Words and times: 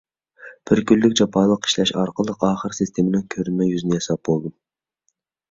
بىر 0.69 0.79
كۈنلۈك 0.91 1.13
جاپالىق 1.19 1.67
ئىشلەش 1.69 1.93
ئارقىلىق 1.99 2.47
ئاخىرى 2.49 2.79
سىستېمىنىڭ 2.79 3.27
كۆرۈنمە 3.37 3.69
يۈزىنى 3.75 4.01
ياساپ 4.01 4.27
بولدۇم. 4.33 4.57